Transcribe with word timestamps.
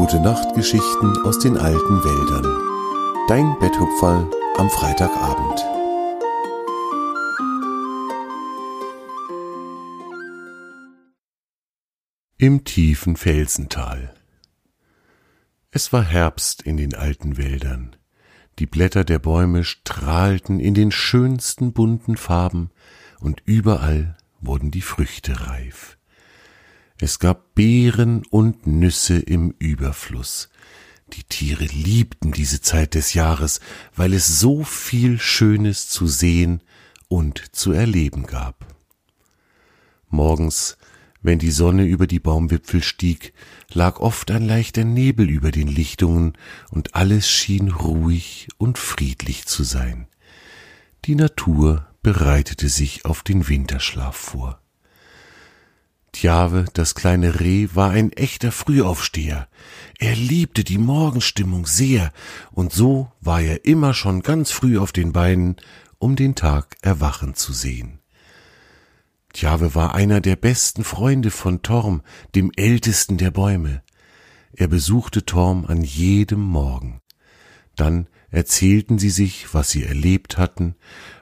Gute 0.00 0.18
Nachtgeschichten 0.18 1.26
aus 1.26 1.40
den 1.40 1.58
alten 1.58 2.02
Wäldern. 2.02 3.26
Dein 3.28 3.58
Betthupferl 3.58 4.30
am 4.56 4.70
Freitagabend. 4.70 5.60
Im 12.38 12.64
tiefen 12.64 13.16
Felsental. 13.16 14.14
Es 15.70 15.92
war 15.92 16.02
Herbst 16.02 16.62
in 16.62 16.78
den 16.78 16.94
alten 16.94 17.36
Wäldern. 17.36 17.94
Die 18.58 18.66
Blätter 18.66 19.04
der 19.04 19.18
Bäume 19.18 19.64
strahlten 19.64 20.60
in 20.60 20.72
den 20.72 20.92
schönsten 20.92 21.74
bunten 21.74 22.16
Farben, 22.16 22.70
und 23.18 23.42
überall 23.44 24.16
wurden 24.40 24.70
die 24.70 24.80
Früchte 24.80 25.46
reif. 25.46 25.98
Es 27.02 27.18
gab 27.18 27.54
Beeren 27.54 28.26
und 28.28 28.66
Nüsse 28.66 29.18
im 29.18 29.54
Überfluss. 29.58 30.50
Die 31.14 31.24
Tiere 31.24 31.64
liebten 31.64 32.30
diese 32.30 32.60
Zeit 32.60 32.94
des 32.94 33.14
Jahres, 33.14 33.60
weil 33.96 34.12
es 34.12 34.38
so 34.38 34.64
viel 34.64 35.18
Schönes 35.18 35.88
zu 35.88 36.06
sehen 36.06 36.60
und 37.08 37.56
zu 37.56 37.72
erleben 37.72 38.26
gab. 38.26 38.66
Morgens, 40.10 40.76
wenn 41.22 41.38
die 41.38 41.50
Sonne 41.50 41.84
über 41.84 42.06
die 42.06 42.20
Baumwipfel 42.20 42.82
stieg, 42.82 43.32
lag 43.72 43.98
oft 43.98 44.30
ein 44.30 44.44
leichter 44.44 44.84
Nebel 44.84 45.30
über 45.30 45.52
den 45.52 45.68
Lichtungen, 45.68 46.34
und 46.70 46.94
alles 46.94 47.30
schien 47.30 47.70
ruhig 47.70 48.48
und 48.58 48.76
friedlich 48.76 49.46
zu 49.46 49.64
sein. 49.64 50.06
Die 51.06 51.14
Natur 51.14 51.86
bereitete 52.02 52.68
sich 52.68 53.06
auf 53.06 53.22
den 53.22 53.48
Winterschlaf 53.48 54.16
vor. 54.16 54.59
Tjave, 56.12 56.66
das 56.74 56.94
kleine 56.94 57.40
Reh, 57.40 57.68
war 57.74 57.90
ein 57.90 58.12
echter 58.12 58.52
Frühaufsteher. 58.52 59.48
Er 59.98 60.16
liebte 60.16 60.64
die 60.64 60.78
Morgenstimmung 60.78 61.66
sehr, 61.66 62.12
und 62.50 62.72
so 62.72 63.12
war 63.20 63.40
er 63.40 63.64
immer 63.64 63.94
schon 63.94 64.22
ganz 64.22 64.50
früh 64.50 64.78
auf 64.78 64.92
den 64.92 65.12
Beinen, 65.12 65.56
um 65.98 66.16
den 66.16 66.34
Tag 66.34 66.76
erwachen 66.82 67.34
zu 67.34 67.52
sehen. 67.52 68.00
Tjave 69.32 69.74
war 69.74 69.94
einer 69.94 70.20
der 70.20 70.36
besten 70.36 70.82
Freunde 70.82 71.30
von 71.30 71.62
Torm, 71.62 72.02
dem 72.34 72.50
ältesten 72.56 73.16
der 73.16 73.30
Bäume. 73.30 73.82
Er 74.52 74.66
besuchte 74.66 75.24
Torm 75.24 75.64
an 75.66 75.82
jedem 75.82 76.40
Morgen. 76.40 77.00
Dann 77.76 78.08
erzählten 78.30 78.98
sie 78.98 79.10
sich, 79.10 79.54
was 79.54 79.70
sie 79.70 79.84
erlebt 79.84 80.38
hatten, 80.38 80.74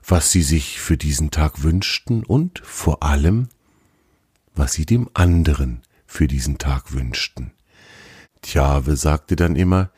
was 0.07 0.31
sie 0.31 0.43
sich 0.43 0.81
für 0.81 0.97
diesen 0.97 1.31
Tag 1.31 1.63
wünschten 1.63 2.25
und 2.25 2.61
vor 2.61 3.03
allem, 3.03 3.49
was 4.59 4.75
sie 4.75 4.87
dem 4.87 5.09
anderen 5.15 5.83
für 6.07 6.27
diesen 6.27 6.59
Tag 6.59 6.93
wünschten. 6.93 7.53
Tjave 8.43 8.97
sagte 8.97 9.37
dann 9.37 9.57
immer, 9.57 9.91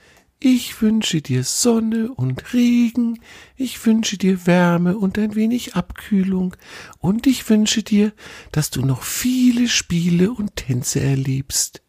ich 0.42 0.80
wünsche 0.80 1.20
dir 1.20 1.44
Sonne 1.44 2.12
und 2.12 2.54
Regen, 2.54 3.20
ich 3.56 3.84
wünsche 3.84 4.16
dir 4.16 4.46
Wärme 4.46 4.96
und 4.96 5.18
ein 5.18 5.34
wenig 5.34 5.74
Abkühlung, 5.74 6.56
und 6.98 7.26
ich 7.26 7.48
wünsche 7.50 7.82
dir, 7.82 8.12
dass 8.50 8.70
du 8.70 8.80
noch 8.80 9.02
viele 9.02 9.68
Spiele 9.68 10.32
und 10.32 10.56
Tänze 10.56 11.00
erlebst. 11.00 11.82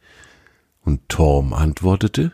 Und 0.82 1.08
Torm 1.08 1.54
antwortete, 1.54 2.34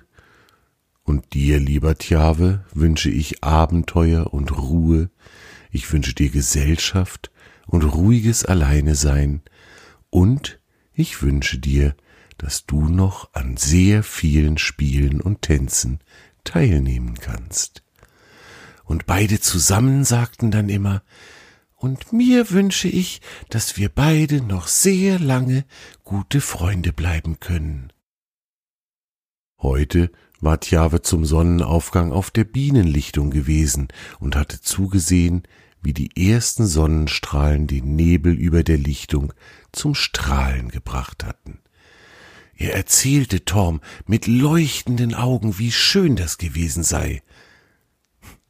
und 1.04 1.34
dir, 1.34 1.60
lieber 1.60 1.98
Tjave, 1.98 2.66
wünsche 2.74 3.12
ich 3.12 3.44
Abenteuer 3.44 4.34
und 4.34 4.58
Ruhe, 4.58 5.12
ich 5.72 5.92
wünsche 5.94 6.16
dir 6.16 6.30
Gesellschaft 6.30 7.32
und 7.68 7.84
ruhiges 7.84 8.44
Alleinesein, 8.44 9.44
und 10.10 10.60
ich 10.94 11.22
wünsche 11.22 11.60
dir, 11.60 11.96
dass 12.38 12.66
du 12.66 12.88
noch 12.88 13.34
an 13.34 13.58
sehr 13.58 14.04
vielen 14.04 14.58
Spielen 14.58 15.22
und 15.22 15.42
Tänzen 15.42 16.00
teilnehmen 16.44 17.16
kannst. 17.16 17.84
Und 18.84 19.06
beide 19.06 19.40
zusammen 19.40 20.06
sagten 20.06 20.52
dann 20.52 20.70
immer, 20.70 21.04
und 21.76 22.12
mir 22.12 22.50
wünsche 22.50 22.88
ich, 22.88 23.22
dass 23.50 23.78
wir 23.78 23.90
beide 23.90 24.42
noch 24.42 24.68
sehr 24.68 25.20
lange 25.20 25.66
gute 26.04 26.42
Freunde 26.42 26.92
bleiben 26.92 27.40
können. 27.40 27.94
Heute 29.60 30.12
war 30.40 30.60
Tjave 30.60 31.02
zum 31.02 31.26
Sonnenaufgang 31.26 32.12
auf 32.12 32.32
der 32.32 32.46
Bienenlichtung 32.46 33.30
gewesen 33.30 33.90
und 34.20 34.36
hatte 34.36 34.62
zugesehen, 34.62 35.44
wie 35.82 35.94
die 35.94 36.32
ersten 36.32 36.66
Sonnenstrahlen 36.66 37.68
den 37.68 37.96
Nebel 37.96 38.34
über 38.34 38.64
der 38.64 38.78
Lichtung 38.78 39.34
zum 39.72 39.96
Strahlen 39.96 40.70
gebracht 40.70 41.24
hatten. 41.24 41.60
Er 42.56 42.74
erzählte 42.74 43.46
Torm 43.46 43.82
mit 44.08 44.26
leuchtenden 44.26 45.14
Augen, 45.14 45.60
wie 45.60 45.72
schön 45.72 46.16
das 46.16 46.38
gewesen 46.38 46.84
sei. 46.84 47.22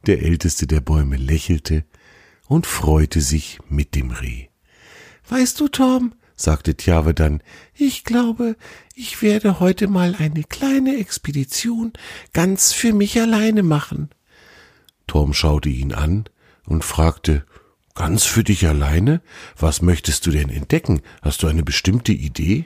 Der 0.05 0.21
älteste 0.21 0.65
der 0.65 0.79
Bäume 0.79 1.17
lächelte 1.17 1.83
und 2.47 2.65
freute 2.65 3.19
sich 3.19 3.59
mit 3.67 3.95
dem 3.95 4.11
Reh. 4.11 4.47
Weißt 5.27 5.59
du, 5.59 5.67
Torm, 5.67 6.13
sagte 6.37 6.75
Tjave 6.75 7.13
dann, 7.13 7.43
ich 7.73 8.05
glaube, 8.05 8.55
ich 8.95 9.21
werde 9.21 9.59
heute 9.59 9.87
mal 9.87 10.15
eine 10.17 10.43
kleine 10.43 10.97
Expedition 10.97 11.91
ganz 12.31 12.71
für 12.71 12.93
mich 12.93 13.19
alleine 13.19 13.63
machen. 13.63 14.09
Torm 15.05 15.33
schaute 15.33 15.69
ihn 15.69 15.93
an 15.93 16.29
und 16.67 16.83
fragte, 16.83 17.45
Ganz 17.97 18.25
für 18.25 18.43
dich 18.43 18.67
alleine? 18.67 19.21
Was 19.57 19.81
möchtest 19.81 20.27
du 20.27 20.31
denn 20.31 20.49
entdecken? 20.49 21.01
Hast 21.23 21.41
du 21.41 21.47
eine 21.47 21.63
bestimmte 21.63 22.13
Idee? 22.13 22.65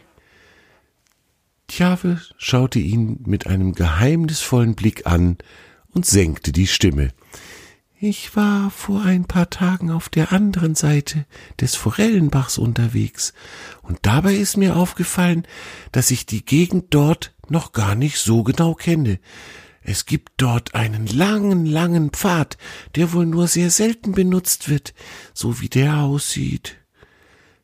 Tjave 1.70 2.20
schaute 2.36 2.80
ihn 2.80 3.22
mit 3.26 3.48
einem 3.48 3.72
geheimnisvollen 3.72 4.76
Blick 4.76 5.08
an 5.08 5.38
und 5.88 6.06
senkte 6.06 6.52
die 6.52 6.68
Stimme. 6.68 7.14
Ich 7.98 8.36
war 8.36 8.72
vor 8.72 9.04
ein 9.04 9.24
paar 9.24 9.50
Tagen 9.50 9.90
auf 9.90 10.10
der 10.10 10.34
anderen 10.34 10.76
Seite 10.76 11.26
des 11.62 11.76
Forellenbachs 11.76 12.58
unterwegs, 12.58 13.34
und 13.84 14.00
dabei 14.02 14.34
ist 14.34 14.58
mir 14.58 14.76
aufgefallen, 14.76 15.48
dass 15.94 16.12
ich 16.12 16.26
die 16.26 16.44
Gegend 16.44 16.94
dort 16.94 17.34
noch 17.48 17.72
gar 17.72 17.96
nicht 17.96 18.18
so 18.18 18.44
genau 18.44 18.74
kenne. 18.74 19.20
Es 19.84 20.06
gibt 20.06 20.34
dort 20.38 20.76
einen 20.76 21.08
langen, 21.08 21.66
langen 21.66 22.12
Pfad, 22.12 22.58
der 22.96 23.14
wohl 23.14 23.26
nur 23.26 23.48
sehr 23.48 23.72
selten 23.72 24.12
benutzt 24.12 24.70
wird, 24.70 24.94
so 25.34 25.60
wie 25.60 25.70
der 25.70 26.00
aussieht. 26.00 26.78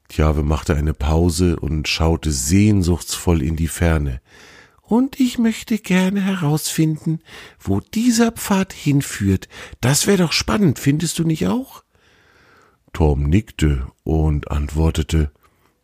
Tjave 0.10 0.44
machte 0.44 0.76
eine 0.76 0.94
Pause 0.94 1.60
und 1.60 1.88
schaute 1.88 2.32
sehnsuchtsvoll 2.32 3.42
in 3.42 3.56
die 3.56 3.68
Ferne. 3.68 4.22
Und 4.82 5.20
ich 5.20 5.38
möchte 5.38 5.78
gerne 5.80 6.22
herausfinden, 6.22 7.20
wo 7.60 7.82
dieser 7.82 8.32
Pfad 8.32 8.72
hinführt. 8.72 9.50
Das 9.82 10.08
wäre 10.08 10.20
doch 10.20 10.32
spannend, 10.32 10.80
findest 10.80 11.20
du 11.20 11.24
nicht 11.26 11.48
auch? 11.48 11.84
Torm 12.94 13.24
nickte 13.24 13.88
und 14.04 14.50
antwortete 14.50 15.32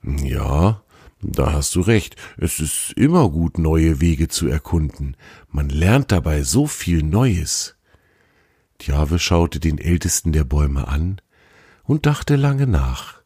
Ja, 0.03 0.82
da 1.23 1.53
hast 1.53 1.75
du 1.75 1.81
recht, 1.81 2.16
es 2.38 2.59
ist 2.59 2.94
immer 2.95 3.29
gut, 3.29 3.57
neue 3.57 4.01
Wege 4.01 4.28
zu 4.28 4.47
erkunden. 4.47 5.16
Man 5.50 5.69
lernt 5.69 6.11
dabei 6.11 6.44
so 6.44 6.67
viel 6.67 7.01
Neues. 7.03 7.75
Tjave 8.78 9.19
schaute 9.19 9.59
den 9.59 9.78
ältesten 9.78 10.34
der 10.34 10.44
Bäume 10.44 10.88
an 10.88 11.22
und 11.84 12.06
dachte 12.06 12.35
lange 12.35 12.67
nach. 12.67 13.22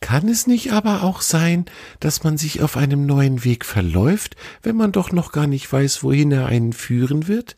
Kann 0.00 0.28
es 0.28 0.46
nicht 0.46 0.72
aber 0.72 1.02
auch 1.02 1.20
sein, 1.22 1.66
dass 2.00 2.22
man 2.22 2.38
sich 2.38 2.62
auf 2.62 2.76
einem 2.76 3.06
neuen 3.06 3.44
Weg 3.44 3.64
verläuft, 3.64 4.36
wenn 4.62 4.76
man 4.76 4.92
doch 4.92 5.12
noch 5.12 5.32
gar 5.32 5.46
nicht 5.46 5.72
weiß, 5.72 6.02
wohin 6.02 6.30
er 6.30 6.46
einen 6.46 6.72
führen 6.72 7.26
wird? 7.26 7.56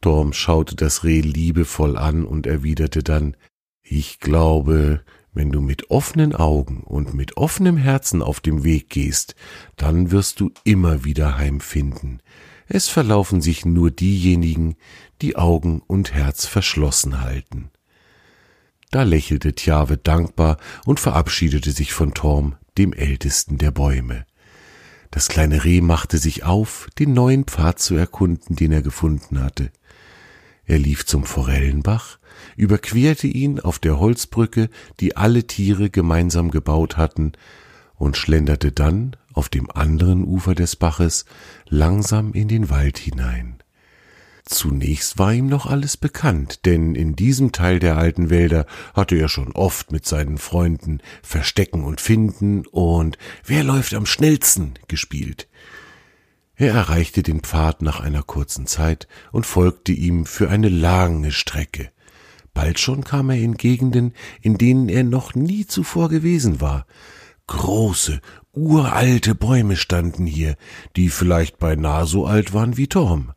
Torm 0.00 0.32
schaute 0.32 0.76
das 0.76 1.02
Reh 1.02 1.20
liebevoll 1.20 1.96
an 1.96 2.24
und 2.24 2.46
erwiderte 2.46 3.02
dann 3.02 3.36
Ich 3.82 4.20
glaube, 4.20 5.02
wenn 5.38 5.52
du 5.52 5.60
mit 5.60 5.88
offenen 5.92 6.34
Augen 6.34 6.82
und 6.82 7.14
mit 7.14 7.36
offenem 7.36 7.76
Herzen 7.76 8.22
auf 8.22 8.40
dem 8.40 8.64
Weg 8.64 8.90
gehst, 8.90 9.36
dann 9.76 10.10
wirst 10.10 10.40
du 10.40 10.50
immer 10.64 11.04
wieder 11.04 11.38
heimfinden. 11.38 12.20
Es 12.66 12.88
verlaufen 12.88 13.40
sich 13.40 13.64
nur 13.64 13.92
diejenigen, 13.92 14.74
die 15.22 15.36
Augen 15.36 15.80
und 15.86 16.12
Herz 16.12 16.44
verschlossen 16.44 17.20
halten. 17.20 17.70
Da 18.90 19.04
lächelte 19.04 19.54
Tjave 19.54 19.96
dankbar 19.96 20.56
und 20.84 20.98
verabschiedete 20.98 21.70
sich 21.70 21.92
von 21.92 22.14
Torm, 22.14 22.56
dem 22.76 22.92
ältesten 22.92 23.58
der 23.58 23.70
Bäume. 23.70 24.26
Das 25.12 25.28
kleine 25.28 25.62
Reh 25.62 25.80
machte 25.80 26.18
sich 26.18 26.42
auf, 26.42 26.88
den 26.98 27.12
neuen 27.12 27.44
Pfad 27.44 27.78
zu 27.78 27.94
erkunden, 27.94 28.56
den 28.56 28.72
er 28.72 28.82
gefunden 28.82 29.40
hatte. 29.40 29.70
Er 30.68 30.78
lief 30.78 31.06
zum 31.06 31.24
Forellenbach, 31.24 32.18
überquerte 32.54 33.26
ihn 33.26 33.58
auf 33.58 33.78
der 33.78 33.98
Holzbrücke, 33.98 34.68
die 35.00 35.16
alle 35.16 35.46
Tiere 35.46 35.88
gemeinsam 35.88 36.50
gebaut 36.50 36.98
hatten, 36.98 37.32
und 37.96 38.16
schlenderte 38.16 38.70
dann 38.70 39.16
auf 39.32 39.48
dem 39.48 39.70
anderen 39.70 40.22
Ufer 40.24 40.54
des 40.54 40.76
Baches 40.76 41.24
langsam 41.68 42.32
in 42.34 42.48
den 42.48 42.70
Wald 42.70 42.98
hinein. 42.98 43.56
Zunächst 44.44 45.18
war 45.18 45.32
ihm 45.32 45.46
noch 45.46 45.66
alles 45.66 45.96
bekannt, 45.96 46.64
denn 46.66 46.94
in 46.94 47.16
diesem 47.16 47.50
Teil 47.52 47.78
der 47.80 47.96
alten 47.96 48.30
Wälder 48.30 48.66
hatte 48.94 49.16
er 49.16 49.28
schon 49.28 49.52
oft 49.52 49.90
mit 49.90 50.06
seinen 50.06 50.38
Freunden 50.38 51.00
Verstecken 51.22 51.82
und 51.82 52.00
Finden 52.00 52.66
und 52.66 53.16
Wer 53.44 53.64
läuft 53.64 53.94
am 53.94 54.06
schnellsten 54.06 54.74
gespielt. 54.86 55.48
Er 56.60 56.74
erreichte 56.74 57.22
den 57.22 57.40
Pfad 57.40 57.82
nach 57.82 58.00
einer 58.00 58.24
kurzen 58.24 58.66
Zeit 58.66 59.06
und 59.30 59.46
folgte 59.46 59.92
ihm 59.92 60.26
für 60.26 60.50
eine 60.50 60.68
lange 60.68 61.30
Strecke. 61.30 61.92
Bald 62.52 62.80
schon 62.80 63.04
kam 63.04 63.30
er 63.30 63.36
in 63.36 63.56
Gegenden, 63.56 64.12
in 64.42 64.58
denen 64.58 64.88
er 64.88 65.04
noch 65.04 65.36
nie 65.36 65.68
zuvor 65.68 66.08
gewesen 66.08 66.60
war. 66.60 66.84
Große, 67.46 68.20
uralte 68.52 69.36
Bäume 69.36 69.76
standen 69.76 70.26
hier, 70.26 70.56
die 70.96 71.10
vielleicht 71.10 71.58
beinahe 71.58 72.06
so 72.06 72.26
alt 72.26 72.52
waren 72.52 72.76
wie 72.76 72.88
Torm. 72.88 73.32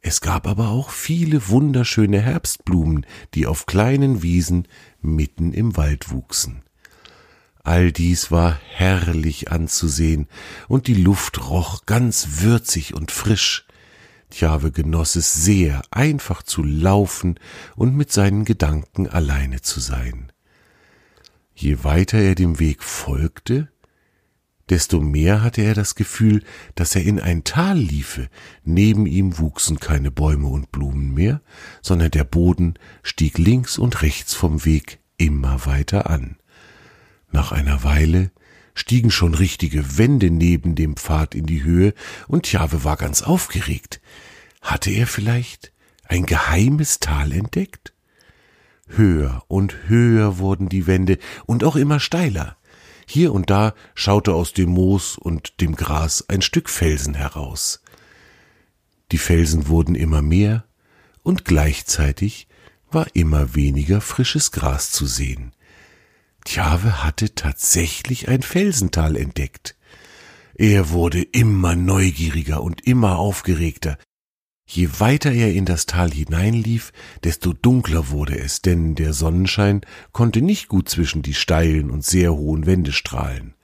Es 0.00 0.20
gab 0.20 0.46
aber 0.46 0.68
auch 0.68 0.90
viele 0.90 1.48
wunderschöne 1.48 2.20
Herbstblumen, 2.20 3.04
die 3.34 3.48
auf 3.48 3.66
kleinen 3.66 4.22
Wiesen 4.22 4.68
mitten 5.00 5.52
im 5.52 5.76
Wald 5.76 6.12
wuchsen. 6.12 6.62
All 7.62 7.92
dies 7.92 8.30
war 8.30 8.58
herrlich 8.68 9.50
anzusehen, 9.50 10.28
und 10.68 10.86
die 10.86 10.94
Luft 10.94 11.48
roch 11.48 11.84
ganz 11.86 12.40
würzig 12.40 12.94
und 12.94 13.10
frisch. 13.10 13.66
Tjave 14.30 14.70
genoss 14.72 15.16
es 15.16 15.34
sehr, 15.34 15.82
einfach 15.90 16.42
zu 16.42 16.62
laufen 16.62 17.38
und 17.76 17.96
mit 17.96 18.12
seinen 18.12 18.44
Gedanken 18.44 19.08
alleine 19.08 19.60
zu 19.60 19.80
sein. 19.80 20.32
Je 21.54 21.84
weiter 21.84 22.18
er 22.18 22.34
dem 22.34 22.58
Weg 22.58 22.82
folgte, 22.82 23.68
desto 24.70 25.00
mehr 25.00 25.42
hatte 25.42 25.62
er 25.62 25.74
das 25.74 25.96
Gefühl, 25.96 26.44
dass 26.76 26.94
er 26.94 27.02
in 27.02 27.20
ein 27.20 27.44
Tal 27.44 27.76
liefe. 27.76 28.28
Neben 28.64 29.06
ihm 29.06 29.38
wuchsen 29.38 29.80
keine 29.80 30.10
Bäume 30.10 30.46
und 30.46 30.70
Blumen 30.70 31.12
mehr, 31.12 31.42
sondern 31.82 32.12
der 32.12 32.24
Boden 32.24 32.74
stieg 33.02 33.36
links 33.36 33.78
und 33.78 34.00
rechts 34.00 34.32
vom 34.32 34.64
Weg 34.64 35.00
immer 35.18 35.66
weiter 35.66 36.08
an. 36.08 36.36
Nach 37.30 37.52
einer 37.52 37.84
Weile 37.84 38.30
stiegen 38.74 39.10
schon 39.10 39.34
richtige 39.34 39.98
Wände 39.98 40.30
neben 40.30 40.74
dem 40.74 40.96
Pfad 40.96 41.34
in 41.34 41.46
die 41.46 41.62
Höhe, 41.62 41.94
und 42.28 42.44
Tjave 42.44 42.84
war 42.84 42.96
ganz 42.96 43.22
aufgeregt. 43.22 44.00
Hatte 44.62 44.90
er 44.90 45.06
vielleicht 45.06 45.72
ein 46.04 46.26
geheimes 46.26 46.98
Tal 46.98 47.32
entdeckt? 47.32 47.92
Höher 48.88 49.44
und 49.48 49.88
höher 49.88 50.38
wurden 50.38 50.68
die 50.68 50.86
Wände 50.86 51.18
und 51.46 51.62
auch 51.62 51.76
immer 51.76 52.00
steiler. 52.00 52.56
Hier 53.06 53.32
und 53.32 53.50
da 53.50 53.74
schaute 53.94 54.34
aus 54.34 54.52
dem 54.52 54.70
Moos 54.70 55.16
und 55.16 55.60
dem 55.60 55.76
Gras 55.76 56.24
ein 56.28 56.42
Stück 56.42 56.68
Felsen 56.68 57.14
heraus. 57.14 57.82
Die 59.12 59.18
Felsen 59.18 59.68
wurden 59.68 59.94
immer 59.94 60.22
mehr, 60.22 60.64
und 61.22 61.44
gleichzeitig 61.44 62.48
war 62.90 63.06
immer 63.14 63.54
weniger 63.54 64.00
frisches 64.00 64.52
Gras 64.52 64.90
zu 64.90 65.06
sehen. 65.06 65.52
Tjave 66.44 67.04
hatte 67.04 67.34
tatsächlich 67.34 68.28
ein 68.28 68.42
Felsental 68.42 69.16
entdeckt. 69.16 69.76
Er 70.54 70.90
wurde 70.90 71.22
immer 71.22 71.74
neugieriger 71.74 72.62
und 72.62 72.86
immer 72.86 73.18
aufgeregter. 73.18 73.98
Je 74.66 74.88
weiter 74.98 75.32
er 75.32 75.52
in 75.52 75.64
das 75.64 75.86
Tal 75.86 76.12
hineinlief, 76.12 76.92
desto 77.24 77.52
dunkler 77.52 78.10
wurde 78.10 78.38
es, 78.38 78.62
denn 78.62 78.94
der 78.94 79.12
Sonnenschein 79.12 79.80
konnte 80.12 80.42
nicht 80.42 80.68
gut 80.68 80.88
zwischen 80.88 81.22
die 81.22 81.34
steilen 81.34 81.90
und 81.90 82.04
sehr 82.04 82.34
hohen 82.34 82.66
Wände 82.66 82.92
strahlen. 82.92 83.54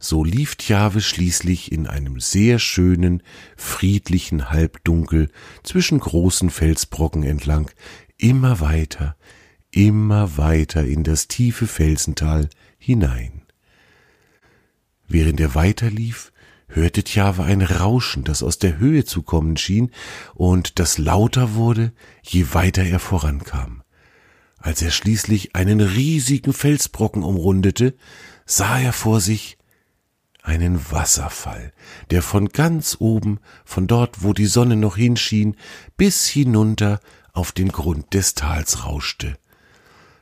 So 0.00 0.24
lief 0.24 0.56
Tjave 0.56 1.02
schließlich 1.02 1.70
in 1.70 1.86
einem 1.86 2.20
sehr 2.20 2.58
schönen, 2.58 3.22
friedlichen 3.56 4.50
Halbdunkel 4.50 5.30
zwischen 5.62 6.00
großen 6.00 6.50
Felsbrocken 6.50 7.22
entlang, 7.22 7.70
immer 8.16 8.60
weiter, 8.60 9.16
immer 9.70 10.36
weiter 10.36 10.84
in 10.84 11.04
das 11.04 11.28
tiefe 11.28 11.66
Felsental 11.66 12.48
hinein. 12.78 13.42
Während 15.08 15.40
er 15.40 15.54
weiterlief, 15.54 16.32
hörte 16.68 17.02
Tjave 17.02 17.42
ein 17.42 17.62
Rauschen, 17.62 18.24
das 18.24 18.42
aus 18.42 18.58
der 18.58 18.78
Höhe 18.78 19.04
zu 19.04 19.22
kommen 19.22 19.56
schien 19.56 19.90
und 20.34 20.78
das 20.78 20.98
lauter 20.98 21.54
wurde, 21.54 21.92
je 22.22 22.46
weiter 22.52 22.84
er 22.84 23.00
vorankam. 23.00 23.82
Als 24.58 24.82
er 24.82 24.90
schließlich 24.90 25.56
einen 25.56 25.80
riesigen 25.80 26.52
Felsbrocken 26.52 27.22
umrundete, 27.22 27.94
sah 28.44 28.78
er 28.78 28.92
vor 28.92 29.20
sich 29.20 29.56
einen 30.42 30.90
Wasserfall, 30.90 31.72
der 32.10 32.22
von 32.22 32.48
ganz 32.48 32.96
oben, 32.98 33.40
von 33.64 33.86
dort, 33.86 34.22
wo 34.22 34.32
die 34.32 34.46
Sonne 34.46 34.76
noch 34.76 34.96
hinschien, 34.96 35.56
bis 35.96 36.26
hinunter 36.26 37.00
auf 37.32 37.52
den 37.52 37.68
Grund 37.68 38.14
des 38.14 38.34
Tals 38.34 38.84
rauschte. 38.84 39.36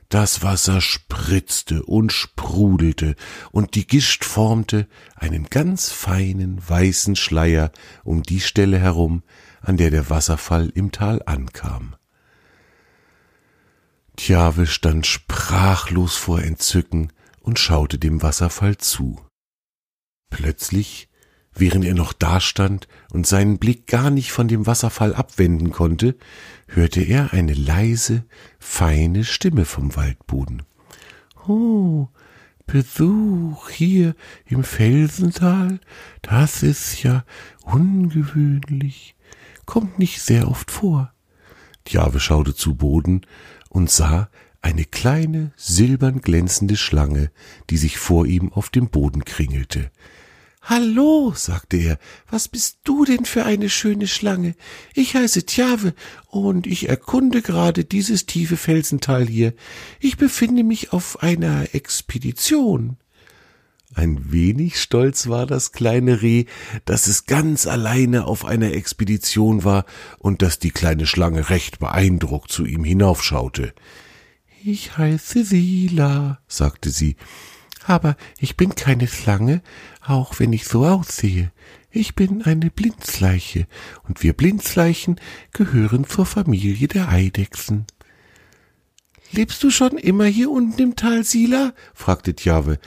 Das 0.09 0.41
Wasser 0.41 0.81
spritzte 0.81 1.83
und 1.83 2.11
sprudelte, 2.11 3.15
und 3.51 3.75
die 3.75 3.85
Gischt 3.85 4.25
formte 4.25 4.87
einen 5.15 5.45
ganz 5.45 5.91
feinen 5.91 6.67
weißen 6.67 7.15
Schleier 7.15 7.71
um 8.03 8.23
die 8.23 8.39
Stelle 8.39 8.79
herum, 8.79 9.21
an 9.61 9.77
der 9.77 9.91
der 9.91 10.09
Wasserfall 10.09 10.69
im 10.69 10.91
Tal 10.91 11.21
ankam. 11.27 11.95
Tjave 14.15 14.65
stand 14.65 15.05
sprachlos 15.05 16.15
vor 16.15 16.41
Entzücken 16.41 17.13
und 17.41 17.59
schaute 17.59 17.99
dem 17.99 18.23
Wasserfall 18.23 18.77
zu. 18.77 19.23
Plötzlich 20.31 21.08
Während 21.55 21.83
er 21.85 21.95
noch 21.95 22.13
dastand 22.13 22.87
und 23.11 23.27
seinen 23.27 23.57
Blick 23.57 23.87
gar 23.87 24.09
nicht 24.09 24.31
von 24.31 24.47
dem 24.47 24.65
Wasserfall 24.67 25.13
abwenden 25.13 25.71
konnte, 25.71 26.15
hörte 26.67 27.01
er 27.01 27.33
eine 27.33 27.53
leise, 27.53 28.23
feine 28.59 29.23
Stimme 29.23 29.65
vom 29.65 29.95
Waldboden. 29.95 30.63
Oh, 31.47 32.07
Besuch 32.67 33.69
hier 33.71 34.15
im 34.45 34.63
Felsental, 34.63 35.79
das 36.21 36.61
ist 36.61 37.01
ja 37.01 37.25
ungewöhnlich, 37.63 39.15
kommt 39.65 39.97
nicht 39.97 40.21
sehr 40.21 40.47
oft 40.47 40.69
vor. 40.69 41.11
Djave 41.87 42.19
schaute 42.19 42.53
zu 42.53 42.75
Boden 42.75 43.21
und 43.69 43.89
sah 43.89 44.29
eine 44.61 44.85
kleine, 44.85 45.51
silbern 45.55 46.21
glänzende 46.21 46.77
Schlange, 46.77 47.31
die 47.71 47.77
sich 47.77 47.97
vor 47.97 48.27
ihm 48.27 48.53
auf 48.53 48.69
dem 48.69 48.89
Boden 48.89 49.25
kringelte. 49.25 49.89
Hallo, 50.61 51.33
sagte 51.35 51.77
er, 51.77 51.97
was 52.29 52.47
bist 52.47 52.79
du 52.83 53.05
denn 53.05 53.25
für 53.25 53.45
eine 53.45 53.69
schöne 53.69 54.07
Schlange? 54.07 54.55
Ich 54.93 55.15
heiße 55.15 55.45
Tjave 55.45 55.93
und 56.27 56.67
ich 56.67 56.89
erkunde 56.89 57.41
gerade 57.41 57.85
dieses 57.85 58.25
tiefe 58.25 58.57
Felsental 58.57 59.25
hier. 59.25 59.53
Ich 59.99 60.17
befinde 60.17 60.63
mich 60.63 60.93
auf 60.93 61.23
einer 61.23 61.73
Expedition. 61.73 62.97
Ein 63.95 64.31
wenig 64.31 64.79
stolz 64.79 65.27
war 65.27 65.47
das 65.47 65.71
kleine 65.71 66.21
Reh, 66.21 66.45
dass 66.85 67.07
es 67.07 67.25
ganz 67.25 67.65
alleine 67.65 68.25
auf 68.25 68.45
einer 68.45 68.73
Expedition 68.73 69.63
war 69.63 69.85
und 70.19 70.43
dass 70.43 70.59
die 70.59 70.71
kleine 70.71 71.07
Schlange 71.07 71.49
recht 71.49 71.79
beeindruckt 71.79 72.51
zu 72.51 72.65
ihm 72.65 72.83
hinaufschaute. 72.83 73.73
Ich 74.63 74.97
heiße 74.97 75.43
Sila, 75.43 76.39
sagte 76.47 76.91
sie, 76.91 77.15
aber 77.89 78.17
ich 78.39 78.55
bin 78.55 78.75
keine 78.75 79.07
Schlange, 79.07 79.63
auch 80.05 80.39
wenn 80.39 80.53
ich 80.53 80.65
so 80.65 80.85
aussehe. 80.85 81.51
Ich 81.89 82.13
bin 82.13 82.43
eine 82.43 82.69
Blindsleiche, 82.69 83.65
und 84.07 84.21
wir 84.21 84.33
Blindsleichen 84.33 85.19
gehören 85.53 86.05
zur 86.07 86.27
Familie 86.27 86.87
der 86.87 87.09
Eidechsen. 87.09 87.87
Lebst 89.31 89.63
du 89.63 89.71
schon 89.71 89.97
immer 89.97 90.25
hier 90.25 90.51
unten 90.51 90.79
im 90.79 90.95
Tal, 90.95 91.23
Sila? 91.23 91.73
fragte 91.95 92.35
Tjave. 92.35 92.77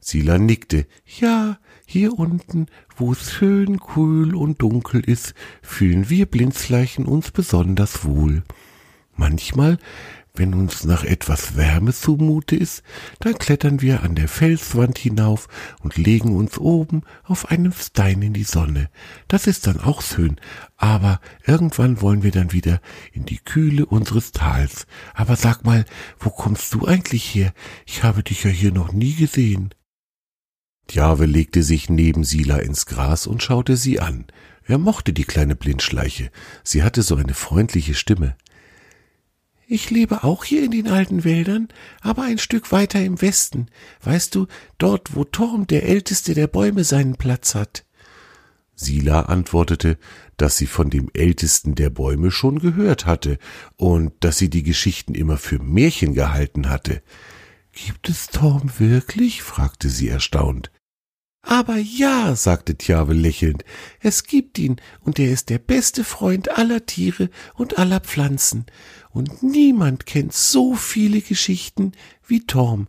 Sila 0.00 0.36
nickte. 0.36 0.86
Ja, 1.18 1.58
hier 1.86 2.18
unten, 2.18 2.66
wo 2.94 3.12
es 3.12 3.32
schön 3.32 3.80
kühl 3.80 4.34
und 4.34 4.60
dunkel 4.60 5.00
ist, 5.00 5.32
fühlen 5.62 6.10
wir 6.10 6.26
Blindsleichen 6.26 7.06
uns 7.06 7.30
besonders 7.30 8.04
wohl. 8.04 8.42
Manchmal 9.14 9.78
wenn 10.36 10.54
uns 10.54 10.84
nach 10.84 11.04
etwas 11.04 11.56
Wärme 11.56 11.92
zumute 11.92 12.56
ist, 12.56 12.82
dann 13.20 13.38
klettern 13.38 13.80
wir 13.80 14.02
an 14.02 14.14
der 14.14 14.28
Felswand 14.28 14.98
hinauf 14.98 15.48
und 15.82 15.96
legen 15.96 16.36
uns 16.36 16.58
oben 16.58 17.02
auf 17.24 17.50
einem 17.50 17.72
Stein 17.72 18.22
in 18.22 18.32
die 18.32 18.44
Sonne. 18.44 18.90
Das 19.28 19.46
ist 19.46 19.66
dann 19.66 19.80
auch 19.80 20.02
schön, 20.02 20.36
aber 20.76 21.20
irgendwann 21.46 22.00
wollen 22.00 22.22
wir 22.22 22.30
dann 22.30 22.52
wieder 22.52 22.80
in 23.12 23.24
die 23.24 23.38
Kühle 23.38 23.86
unseres 23.86 24.32
Tals. 24.32 24.86
Aber 25.14 25.36
sag 25.36 25.64
mal, 25.64 25.84
wo 26.18 26.30
kommst 26.30 26.72
du 26.74 26.86
eigentlich 26.86 27.34
her? 27.34 27.52
Ich 27.86 28.02
habe 28.02 28.22
dich 28.22 28.44
ja 28.44 28.50
hier 28.50 28.72
noch 28.72 28.92
nie 28.92 29.14
gesehen. 29.14 29.74
Djave 30.90 31.26
legte 31.26 31.62
sich 31.62 31.88
neben 31.88 32.22
Sila 32.22 32.58
ins 32.58 32.86
Gras 32.86 33.26
und 33.26 33.42
schaute 33.42 33.76
sie 33.76 33.98
an. 34.00 34.26
Er 34.64 34.78
mochte 34.78 35.12
die 35.12 35.24
kleine 35.24 35.54
Blindschleiche. 35.54 36.30
Sie 36.64 36.82
hatte 36.82 37.02
so 37.02 37.16
eine 37.16 37.34
freundliche 37.34 37.94
Stimme. 37.94 38.36
Ich 39.68 39.90
lebe 39.90 40.22
auch 40.22 40.44
hier 40.44 40.62
in 40.62 40.70
den 40.70 40.86
alten 40.86 41.24
Wäldern, 41.24 41.68
aber 42.00 42.22
ein 42.22 42.38
Stück 42.38 42.70
weiter 42.70 43.02
im 43.02 43.20
Westen, 43.20 43.66
weißt 44.04 44.32
du, 44.36 44.46
dort, 44.78 45.16
wo 45.16 45.24
Torm, 45.24 45.66
der 45.66 45.82
älteste 45.82 46.34
der 46.34 46.46
Bäume, 46.46 46.84
seinen 46.84 47.16
Platz 47.16 47.56
hat. 47.56 47.84
Sila 48.76 49.22
antwortete, 49.22 49.98
dass 50.36 50.56
sie 50.56 50.66
von 50.66 50.88
dem 50.88 51.10
ältesten 51.14 51.74
der 51.74 51.90
Bäume 51.90 52.30
schon 52.30 52.60
gehört 52.60 53.06
hatte 53.06 53.38
und 53.76 54.12
dass 54.20 54.38
sie 54.38 54.50
die 54.50 54.62
Geschichten 54.62 55.14
immer 55.14 55.36
für 55.36 55.58
Märchen 55.58 56.14
gehalten 56.14 56.68
hatte. 56.68 57.02
Gibt 57.72 58.08
es 58.08 58.28
Torm 58.28 58.70
wirklich? 58.78 59.42
fragte 59.42 59.88
sie 59.88 60.08
erstaunt. 60.08 60.70
Aber 61.46 61.76
ja, 61.76 62.34
sagte 62.34 62.76
Tjave 62.76 63.14
lächelnd, 63.14 63.64
es 64.00 64.24
gibt 64.24 64.58
ihn, 64.58 64.76
und 65.00 65.20
er 65.20 65.30
ist 65.30 65.48
der 65.48 65.60
beste 65.60 66.02
Freund 66.02 66.50
aller 66.58 66.86
Tiere 66.86 67.30
und 67.54 67.78
aller 67.78 68.00
Pflanzen, 68.00 68.66
und 69.16 69.42
niemand 69.42 70.04
kennt 70.04 70.34
so 70.34 70.74
viele 70.74 71.22
Geschichten 71.22 71.92
wie 72.26 72.44
Torm. 72.44 72.86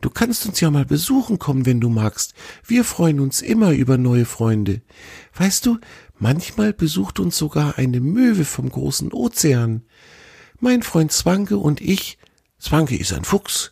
Du 0.00 0.10
kannst 0.10 0.44
uns 0.44 0.60
ja 0.60 0.72
mal 0.72 0.84
besuchen 0.84 1.38
kommen, 1.38 1.66
wenn 1.66 1.80
du 1.80 1.88
magst. 1.88 2.34
Wir 2.66 2.82
freuen 2.82 3.20
uns 3.20 3.42
immer 3.42 3.70
über 3.70 3.96
neue 3.96 4.24
Freunde. 4.24 4.82
Weißt 5.36 5.64
du, 5.66 5.78
manchmal 6.18 6.72
besucht 6.72 7.20
uns 7.20 7.38
sogar 7.38 7.78
eine 7.78 8.00
Möwe 8.00 8.44
vom 8.44 8.68
großen 8.68 9.12
Ozean. 9.12 9.82
Mein 10.58 10.82
Freund 10.82 11.12
Zwanke 11.12 11.58
und 11.58 11.80
ich, 11.80 12.18
Zwanke 12.58 12.96
ist 12.96 13.12
ein 13.12 13.24
Fuchs, 13.24 13.70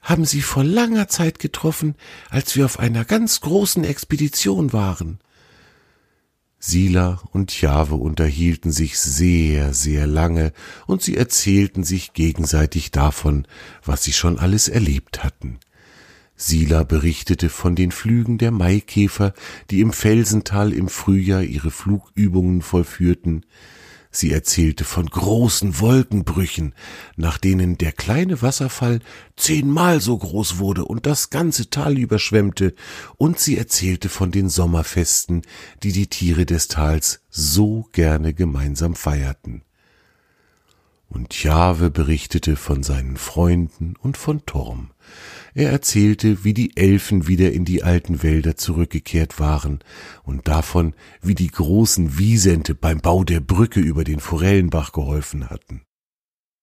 haben 0.00 0.24
sie 0.24 0.40
vor 0.40 0.64
langer 0.64 1.08
Zeit 1.08 1.38
getroffen, 1.38 1.96
als 2.30 2.56
wir 2.56 2.64
auf 2.64 2.78
einer 2.78 3.04
ganz 3.04 3.42
großen 3.42 3.84
Expedition 3.84 4.72
waren. 4.72 5.18
Sila 6.58 7.20
und 7.32 7.60
Jahwe 7.60 7.96
unterhielten 7.96 8.72
sich 8.72 8.98
sehr, 8.98 9.74
sehr 9.74 10.06
lange, 10.06 10.52
und 10.86 11.02
sie 11.02 11.16
erzählten 11.16 11.84
sich 11.84 12.12
gegenseitig 12.12 12.90
davon, 12.90 13.46
was 13.84 14.02
sie 14.04 14.12
schon 14.12 14.38
alles 14.38 14.68
erlebt 14.68 15.22
hatten. 15.22 15.58
Sila 16.34 16.82
berichtete 16.82 17.48
von 17.48 17.74
den 17.74 17.92
Flügen 17.92 18.38
der 18.38 18.50
Maikäfer, 18.50 19.32
die 19.70 19.80
im 19.80 19.92
Felsental 19.92 20.72
im 20.72 20.88
Frühjahr 20.88 21.42
ihre 21.42 21.70
Flugübungen 21.70 22.62
vollführten, 22.62 23.46
Sie 24.16 24.32
erzählte 24.32 24.84
von 24.84 25.04
großen 25.04 25.78
Wolkenbrüchen, 25.78 26.74
nach 27.16 27.36
denen 27.36 27.76
der 27.76 27.92
kleine 27.92 28.40
Wasserfall 28.40 29.00
zehnmal 29.36 30.00
so 30.00 30.16
groß 30.16 30.56
wurde 30.56 30.86
und 30.86 31.04
das 31.04 31.28
ganze 31.28 31.68
Tal 31.68 31.98
überschwemmte, 31.98 32.74
und 33.18 33.38
sie 33.38 33.58
erzählte 33.58 34.08
von 34.08 34.30
den 34.30 34.48
Sommerfesten, 34.48 35.42
die 35.82 35.92
die 35.92 36.06
Tiere 36.06 36.46
des 36.46 36.68
Tals 36.68 37.20
so 37.28 37.90
gerne 37.92 38.32
gemeinsam 38.32 38.94
feierten. 38.94 39.65
Und 41.08 41.42
Jahwe 41.42 41.90
berichtete 41.90 42.56
von 42.56 42.82
seinen 42.82 43.16
Freunden 43.16 43.94
und 44.00 44.16
von 44.16 44.44
Torm. 44.44 44.90
Er 45.54 45.70
erzählte, 45.70 46.44
wie 46.44 46.52
die 46.52 46.76
Elfen 46.76 47.28
wieder 47.28 47.52
in 47.52 47.64
die 47.64 47.82
alten 47.82 48.22
Wälder 48.22 48.56
zurückgekehrt 48.56 49.40
waren 49.40 49.78
und 50.24 50.48
davon, 50.48 50.94
wie 51.22 51.34
die 51.34 51.50
großen 51.50 52.18
Wiesente 52.18 52.74
beim 52.74 53.00
Bau 53.00 53.24
der 53.24 53.40
Brücke 53.40 53.80
über 53.80 54.04
den 54.04 54.20
Forellenbach 54.20 54.92
geholfen 54.92 55.48
hatten. 55.48 55.82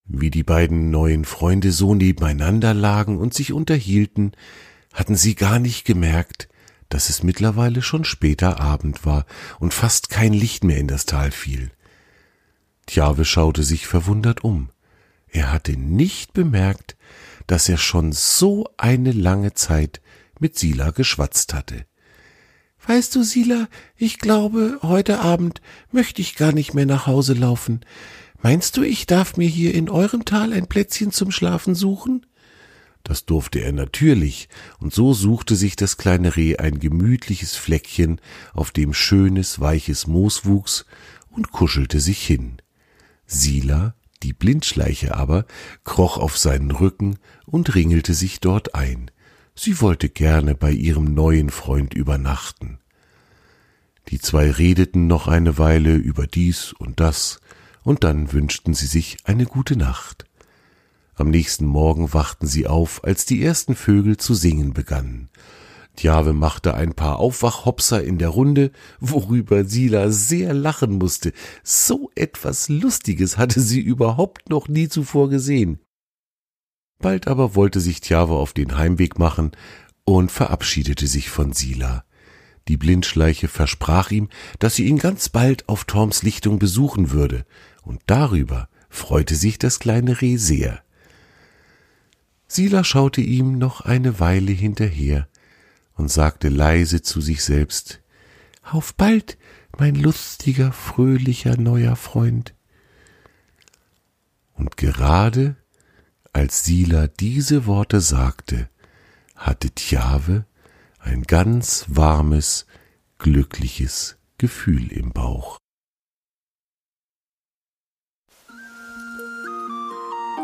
Wie 0.05 0.29
die 0.29 0.43
beiden 0.43 0.91
neuen 0.91 1.25
Freunde 1.25 1.71
so 1.71 1.95
nebeneinander 1.95 2.73
lagen 2.73 3.17
und 3.17 3.33
sich 3.33 3.53
unterhielten, 3.53 4.33
hatten 4.93 5.15
sie 5.15 5.35
gar 5.35 5.59
nicht 5.59 5.85
gemerkt, 5.85 6.49
dass 6.89 7.09
es 7.09 7.23
mittlerweile 7.23 7.81
schon 7.81 8.03
später 8.03 8.59
Abend 8.59 9.05
war 9.05 9.25
und 9.59 9.73
fast 9.73 10.09
kein 10.09 10.33
Licht 10.33 10.63
mehr 10.63 10.77
in 10.77 10.87
das 10.87 11.05
Tal 11.05 11.31
fiel. 11.31 11.71
Tjave 12.85 13.25
schaute 13.25 13.63
sich 13.63 13.87
verwundert 13.87 14.43
um. 14.43 14.69
Er 15.29 15.51
hatte 15.51 15.73
nicht 15.73 16.33
bemerkt, 16.33 16.95
dass 17.47 17.67
er 17.67 17.77
schon 17.77 18.11
so 18.11 18.69
eine 18.77 19.11
lange 19.11 19.53
Zeit 19.53 20.01
mit 20.39 20.57
Sila 20.57 20.91
geschwatzt 20.91 21.53
hatte. 21.53 21.85
Weißt 22.85 23.15
du, 23.15 23.23
Sila, 23.23 23.67
ich 23.95 24.19
glaube, 24.19 24.79
heute 24.81 25.19
Abend 25.19 25.61
möchte 25.91 26.21
ich 26.21 26.35
gar 26.35 26.51
nicht 26.51 26.73
mehr 26.73 26.85
nach 26.85 27.07
Hause 27.07 27.33
laufen. 27.33 27.81
Meinst 28.41 28.75
du, 28.75 28.83
ich 28.83 29.05
darf 29.05 29.37
mir 29.37 29.47
hier 29.47 29.73
in 29.73 29.89
eurem 29.89 30.25
Tal 30.25 30.51
ein 30.51 30.67
Plätzchen 30.67 31.11
zum 31.11 31.31
Schlafen 31.31 31.75
suchen? 31.75 32.25
Das 33.03 33.25
durfte 33.25 33.59
er 33.59 33.71
natürlich, 33.71 34.49
und 34.79 34.93
so 34.93 35.13
suchte 35.13 35.55
sich 35.55 35.75
das 35.75 35.97
kleine 35.97 36.35
Reh 36.35 36.57
ein 36.57 36.79
gemütliches 36.79 37.55
Fleckchen, 37.55 38.19
auf 38.53 38.71
dem 38.71 38.93
schönes, 38.93 39.59
weiches 39.59 40.07
Moos 40.07 40.45
wuchs, 40.45 40.85
und 41.29 41.51
kuschelte 41.51 41.99
sich 41.99 42.25
hin. 42.25 42.57
Sila 43.33 43.95
die 44.23 44.33
Blindschleiche 44.33 45.15
aber 45.15 45.45
kroch 45.83 46.17
auf 46.17 46.37
seinen 46.37 46.71
Rücken 46.71 47.17
und 47.45 47.75
ringelte 47.75 48.13
sich 48.13 48.39
dort 48.39 48.73
ein. 48.73 49.11
Sie 49.53 49.81
wollte 49.81 50.09
gerne 50.09 50.55
bei 50.55 50.71
ihrem 50.71 51.13
neuen 51.13 51.49
Freund 51.49 51.93
übernachten. 51.93 52.79
Die 54.09 54.19
zwei 54.19 54.49
redeten 54.49 55.07
noch 55.07 55.27
eine 55.27 55.57
Weile 55.57 55.95
über 55.95 56.25
dies 56.25 56.73
und 56.73 56.99
das, 56.99 57.39
und 57.83 58.03
dann 58.03 58.31
wünschten 58.31 58.73
sie 58.73 58.87
sich 58.87 59.17
eine 59.25 59.45
gute 59.45 59.75
Nacht. 59.75 60.25
Am 61.15 61.29
nächsten 61.29 61.65
Morgen 61.65 62.13
wachten 62.13 62.47
sie 62.47 62.65
auf, 62.65 63.03
als 63.03 63.25
die 63.25 63.43
ersten 63.43 63.75
Vögel 63.75 64.17
zu 64.17 64.33
singen 64.33 64.73
begannen. 64.73 65.29
Tjave 65.95 66.33
machte 66.33 66.73
ein 66.73 66.93
paar 66.93 67.19
Aufwachhopser 67.19 68.03
in 68.03 68.17
der 68.17 68.29
Runde, 68.29 68.71
worüber 68.99 69.63
Sila 69.65 70.09
sehr 70.09 70.53
lachen 70.53 70.97
musste. 70.97 71.33
So 71.63 72.09
etwas 72.15 72.67
Lustiges 72.67 73.37
hatte 73.37 73.61
sie 73.61 73.79
überhaupt 73.79 74.49
noch 74.49 74.67
nie 74.67 74.89
zuvor 74.89 75.29
gesehen. 75.29 75.79
Bald 76.99 77.27
aber 77.27 77.55
wollte 77.55 77.79
sich 77.79 78.01
Tjave 78.01 78.33
auf 78.33 78.53
den 78.53 78.77
Heimweg 78.77 79.19
machen 79.19 79.51
und 80.05 80.31
verabschiedete 80.31 81.05
sich 81.05 81.29
von 81.29 81.53
Sila. 81.53 82.05
Die 82.67 82.77
Blindschleiche 82.77 83.47
versprach 83.47 84.09
ihm, 84.09 84.29
dass 84.59 84.75
sie 84.75 84.85
ihn 84.85 84.97
ganz 84.97 85.29
bald 85.29 85.67
auf 85.67 85.83
Torms 85.83 86.23
Lichtung 86.23 86.59
besuchen 86.59 87.11
würde, 87.11 87.45
und 87.83 88.01
darüber 88.07 88.69
freute 88.89 89.35
sich 89.35 89.59
das 89.59 89.79
kleine 89.79 90.21
Reh 90.21 90.37
sehr. 90.37 90.81
Sila 92.47 92.83
schaute 92.83 93.19
ihm 93.19 93.57
noch 93.57 93.81
eine 93.81 94.19
Weile 94.19 94.51
hinterher, 94.51 95.27
und 95.95 96.11
sagte 96.11 96.49
leise 96.49 97.01
zu 97.01 97.21
sich 97.21 97.43
selbst 97.43 98.01
Auf 98.63 98.93
bald, 98.95 99.37
mein 99.77 99.95
lustiger, 99.95 100.71
fröhlicher 100.71 101.57
neuer 101.57 101.95
Freund. 101.95 102.53
Und 104.53 104.77
gerade 104.77 105.55
als 106.31 106.63
Sila 106.63 107.07
diese 107.07 107.65
Worte 107.65 108.01
sagte, 108.01 108.69
hatte 109.35 109.71
Tjave 109.71 110.45
ein 110.99 111.23
ganz 111.23 111.85
warmes, 111.87 112.65
glückliches 113.19 114.17
Gefühl 114.37 114.91
im 114.91 115.11
Bauch. 115.11 115.57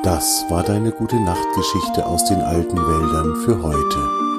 Das 0.04 0.46
war 0.50 0.64
deine 0.64 0.92
gute 0.92 1.20
Nachtgeschichte 1.20 2.06
aus 2.06 2.24
den 2.26 2.42
alten 2.42 2.78
Wäldern 2.78 3.36
für 3.44 3.62
heute. 3.62 4.39